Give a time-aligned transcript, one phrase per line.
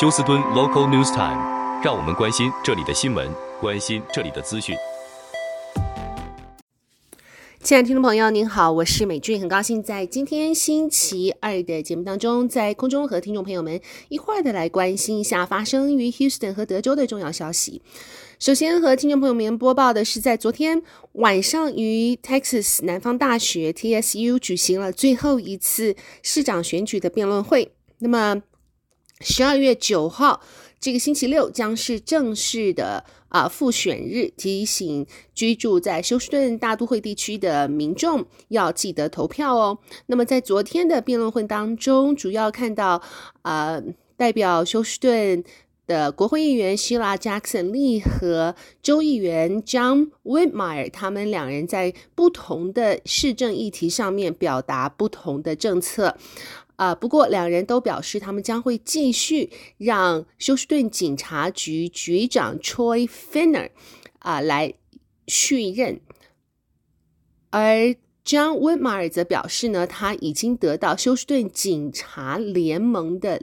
[0.00, 3.28] 休斯敦 Local News Time，让我们关心这里的新闻，
[3.60, 4.76] 关心这里的资讯。
[7.64, 17.82] 亲爱的听众朋友，您好，我是美俊，很高兴在今天星期二的节目当中，在空中和听众朋友们一块儿的来关心一下发生于 Houston 和德州的重要消息。
[18.38, 20.80] 首先和听众朋友们播报的是，在昨天
[21.14, 27.72] 晚上于 Texas 南方大学 TSU 举行了最后一次市长选举的辩论会。
[27.98, 28.40] 那么，
[29.20, 30.40] 十二月九号
[30.80, 39.78] 这个星期六将是正式的啊复选日，提醒居住在休斯顿大都会地区的民众要记得投票哦。
[40.06, 43.02] 那么，在昨天的辩论会当中，主要看到
[43.42, 43.82] 啊
[44.16, 45.44] 代表休斯顿。
[45.88, 56.18] 的国会议员希拉·杰克逊利和州议员 John Whitmire，他们两人在不同的市政议题上面表达不同的政策。
[56.78, 63.70] 啊、不过两人都表示，他们将会继续让休斯顿警察局局长 Troy Finner
[64.20, 64.74] 啊、来
[65.26, 66.00] 续任。
[67.50, 73.42] 而 John Whitmire 则表示呢，他已经得到休斯顿警察联盟的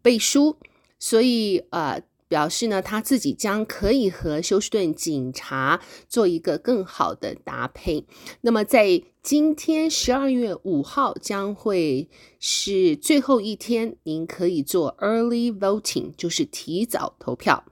[0.00, 0.56] 背书。
[1.00, 8.06] 所以，呃，表示呢，他自己将可以和休斯顿警察做一个更好的搭配。
[8.42, 17.64] 那么，在今天十二月五号将会是最后一天，您可以做 early voting，就是提早投票。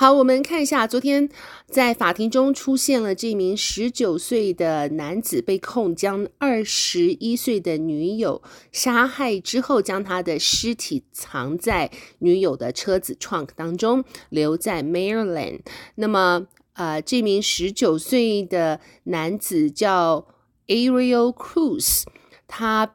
[0.00, 1.28] 好，我们看一下，昨天
[1.66, 15.62] 在法庭中出现了这名十九岁的男子被控将二十一岁的女友杀害之后，将他的尸体藏在女友的车子 trunk 当中，留在 Maryland。
[15.96, 20.28] 那么，呃，这名十九岁的男子叫
[20.68, 22.04] Ariel Cruz，
[22.46, 22.94] 他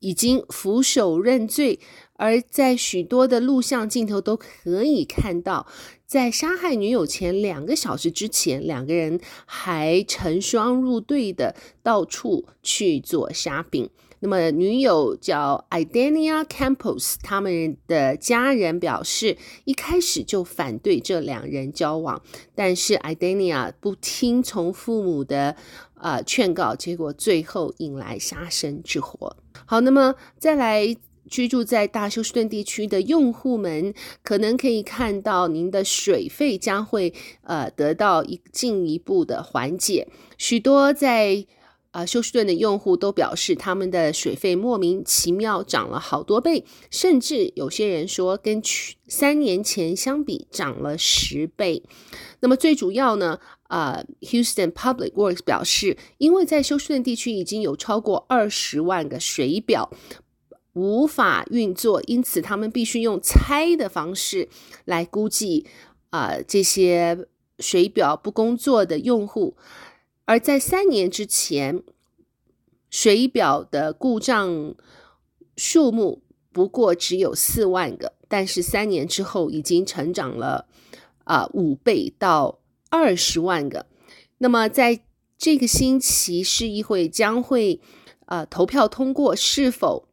[0.00, 1.78] 已经俯首认罪，
[2.14, 5.68] 而在许多的录像镜头都可以看到。
[6.06, 13.88] 在杀害女友前两个小时之前，两个人还成双入对的到处去做 shopping。
[14.20, 22.22] 那么，女友叫 Idania Campos，他们的家人表示一开始就反对这两人交往，
[22.54, 25.56] 但是 Idania 不听从父母的
[25.96, 29.36] 呃劝告，结果最后引来杀身之祸。
[29.66, 30.96] 好，那么再来。
[31.28, 33.92] 居住在大休斯顿地区的用户们，
[34.22, 40.08] 可能可以看到您的水费将会呃得到一进一步的缓解。
[40.38, 41.46] 许多在
[41.92, 51.82] 啊、休斯顿的用户都表示，他们的水费莫名其妙涨了好多倍，甚至有些人说跟去三年前相比涨了十倍。
[52.40, 59.90] 那么最主要呢，呃，Houston Public Works 表示，因为在休斯顿地区已经有超过二十万个水表。
[60.76, 64.46] 无法运作，因此他们必须用猜的方式
[64.84, 65.66] 来估计
[66.10, 67.26] 啊、呃、这些
[67.58, 69.56] 水表不工作的用户。
[70.26, 71.82] 而在三年之前，
[72.90, 74.74] 水表的故障
[75.56, 76.22] 数目
[76.52, 80.68] 不过只有四万个，但是三年之后已经成长了
[81.24, 82.58] 啊、呃、五倍到
[82.90, 83.86] 二十万个。
[84.36, 85.00] 那么在
[85.38, 87.80] 这个星期，市议会将会
[88.26, 90.06] 啊、呃、投票通过是否。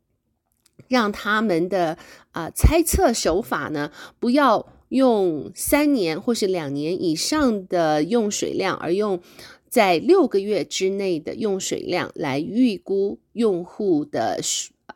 [0.93, 1.97] 让他们的
[2.33, 9.19] 啊、猜测手法呢，不要用三年或是两年以上的用水量，而用
[9.67, 14.39] 在六个月之内的用水量来预估用户的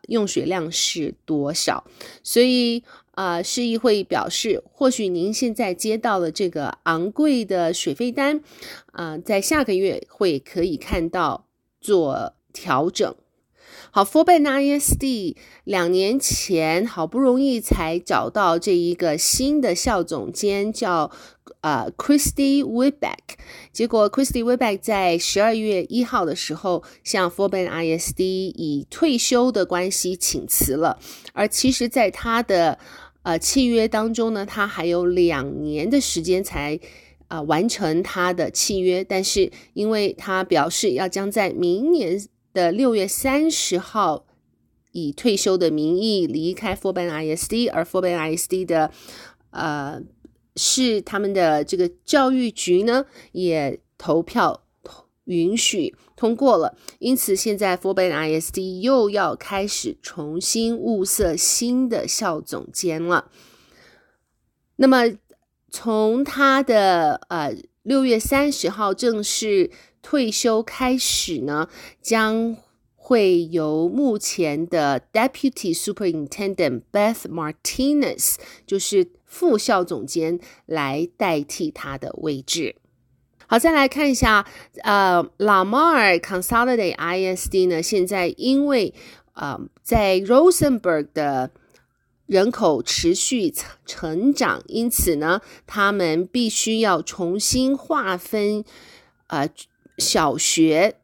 [0.07, 1.83] 用水量是多少。
[2.21, 8.43] 所以啊、市议会表示，或许您现在接到了这个昂贵的水费单，
[8.91, 11.47] 啊、在下个月会可以看到
[11.81, 13.15] 做调整。
[13.97, 21.09] 好，Forbes ISD 两年前好不容易才找到这一个新的校总监，叫
[21.61, 23.17] 呃 Christy Whitbeck。
[23.73, 30.99] 结果 Christy Whitbeck 在十二月一号的时候向 Forbes ISD 以退休的关系请辞了。
[31.33, 32.77] 而其实，在他的
[33.23, 36.79] 呃契约当中呢，他还有两年的时间才
[37.29, 42.21] 啊、完成他的契约，但是因为他表示要将在明年。
[42.57, 44.25] 的六月三十号，
[44.91, 48.89] 以退休的名义离开 f o r b a n ISD，而 f o r b a n ISD 的
[49.51, 50.01] 呃
[50.55, 54.63] 是他们的这个教育局呢也投票
[55.25, 63.29] 允许通过了，因此现在 f o r b a n ISD 又要开始重新物色新的校总监了。
[64.77, 65.03] 那么
[65.69, 69.69] 从他的呃六月三十号正式。
[70.09, 71.67] 退休开始呢，
[72.01, 72.55] 将
[72.95, 82.77] 会由目前的 Deputy Superintendent Beth Martinez，就是副校总监来代替他的位置。
[83.47, 84.47] 好，再来看一下，
[84.83, 88.93] 呃，Lamar Consolidated ISD 呢，现在因为
[89.33, 91.51] 呃，在 Rosenberg 的
[92.27, 93.53] 人口持续
[93.85, 98.63] 成长，因此呢，他们必须要重新划分
[99.27, 99.49] 呃
[99.97, 100.95] 小学。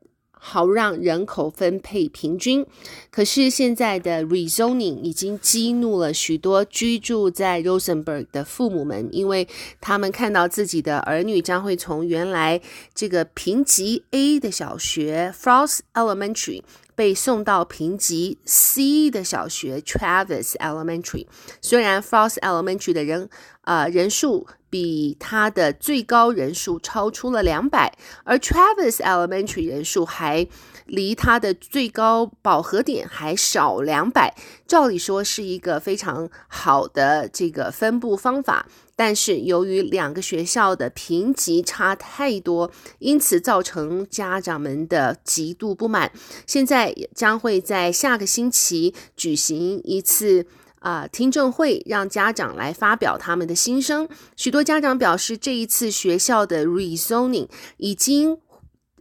[0.46, 2.66] 好让人口分配平均，
[3.10, 9.48] 可是现在的 rezoning 已经激怒了许多居住在 Rosenberg 的父母们，因为
[9.80, 12.60] 他们看到自己的儿女将会从原来
[12.94, 16.62] 这个评级 A 的小学 Frost Elementary
[16.96, 21.28] 被送到评级 C 的小学 Travis Elementary。
[21.62, 23.30] 虽然 Frost Elementary 的人
[23.62, 24.48] 呃人数。
[24.74, 30.48] 比它的最高人数超出了两百，而 Travis Elementary 人数还
[30.88, 34.34] 离它的最高饱和点还少两百。
[34.68, 38.66] 照理说是一个非常好的这个分布方法，
[38.96, 46.12] 但是由于两个学校的评级差太多，因此造成家长们的极度不满。
[46.48, 50.46] 现在将会在下个星期举行一次。
[50.80, 54.06] 啊、听证会让家长来发表他们的心声。
[54.36, 58.38] 许多家长表示，这一次学校的 rezoning 已经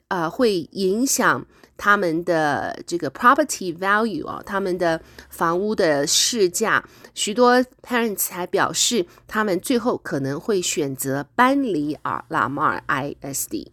[0.07, 1.45] 啊、会影响
[1.85, 6.89] 他们的这个 property value 啊，他们的房屋的市价。
[7.13, 13.73] 许多 parents 还表示，他们最后可能会选择搬离啊 Lamar ISD。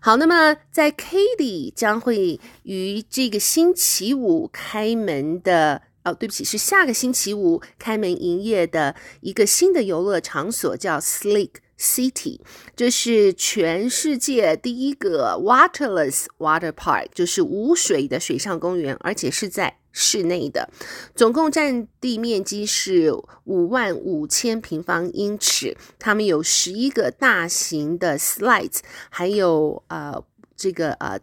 [0.00, 5.82] 好，那么在 Katy 将会于这个星期五开门的。
[6.04, 12.40] 哦，对不起，是下个星期五开门营业的一个新的游乐场所，叫 Sleek City。
[12.74, 20.68] 这是全世界第一个 waterless water park，就是无水的水上公园，而且是在室内的。
[21.14, 23.12] 总共占地面积是
[23.44, 25.76] 五万五千平方英尺。
[25.98, 28.80] 他们有十一个大型的 slides，
[29.10, 30.22] 还有呃
[30.56, 31.18] 这个呃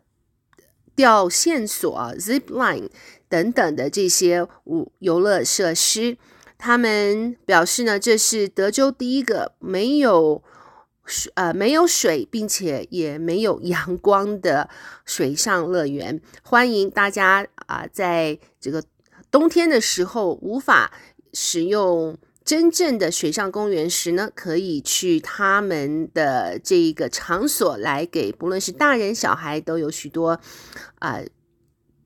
[0.95, 2.89] 吊线索 zip line。
[3.29, 6.19] 等等的这些五游乐设施，
[6.65, 10.41] 他们表示呢，这是德州第一个没有
[11.03, 14.69] 水呃没有水，并且也没有阳光的
[15.03, 16.21] 水上乐园。
[16.41, 18.81] 欢迎大家啊、在这个
[19.29, 20.93] 冬天的时候无法
[21.33, 30.39] 使用真正的水上公园时呢，可以去他们的这一个场所来给不论是大人小孩都有许多
[30.99, 31.19] 啊。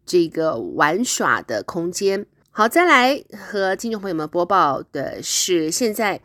[0.03, 2.25] 这个玩耍的空间。
[2.57, 6.19] 好，再来和听众朋友们播报的是，现在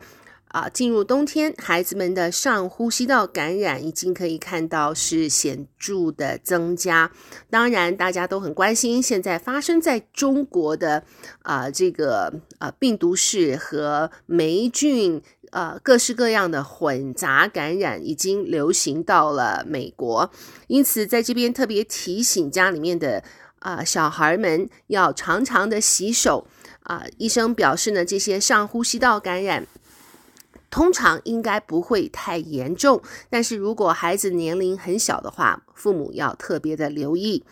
[0.47, 7.11] 啊，进入冬天，孩子们的上呼吸道感染已经可以看到是显著的增加。
[7.51, 11.03] 当然，大家都很关心现在发生在中国的
[11.43, 15.21] 啊这个啊病毒式和霉菌
[15.51, 20.31] 啊各式各样的混杂感染已经流行到了美国，
[20.65, 23.23] 因此在这边特别提醒家里面的。
[23.63, 26.45] 啊、小孩们要常常的洗手
[26.81, 29.65] 啊、医生表示呢，这些上呼吸道感染
[30.69, 37.45] 通常应该不会太严重，但是如果孩子年龄很小的话，父母要特别的留意。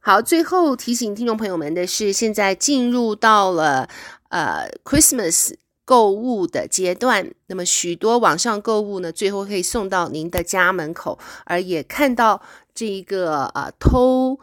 [0.00, 3.90] 好，最后提醒听众朋友们的是，现在进入到了
[4.30, 5.52] 呃 Christmas
[5.84, 12.40] 购物的阶段，那么许多网上购物呢，最后可以送到您的家门口，而也看到
[12.74, 14.40] 这一个呃偷。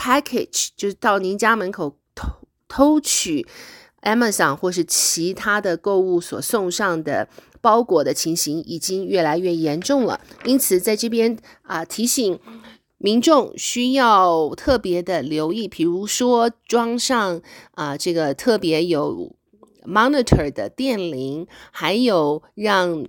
[0.00, 2.28] Package 就是到您家门口偷
[2.66, 3.46] 偷取
[4.00, 7.28] Amazon 或是其他的购物所送上的
[7.60, 12.40] 包裹的情形已经越来越严重了，因此在这边啊、提醒
[12.96, 17.42] 民众需要特别的留意，比如说装上
[17.72, 19.36] 啊、这个特别有
[19.84, 23.06] monitor 的电铃，还有让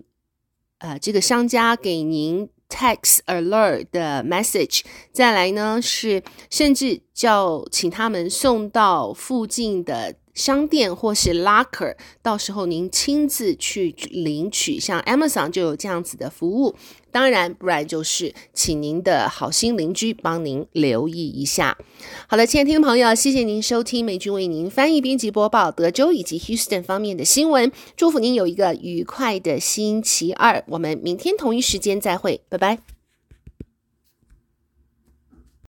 [0.79, 2.49] 呃这个商家给您。
[2.71, 14.79] Text alert 的 message，再来呢是甚至叫请他们送到附近的商店或是 locker，到时候您亲自去领取。
[14.79, 16.73] 像 Amazon 就有这样子的服务，
[17.11, 21.77] 当然不然就是请您的好心邻居帮您留意一下。
[22.27, 30.63] 好的，亲爱的听众朋友，谢谢您收听美军为您翻译编辑播报德州以及 Houston 方面的新闻，祝福您有一个愉快的星期二。
[30.67, 33.00] 我们明天同一时间再会，拜拜。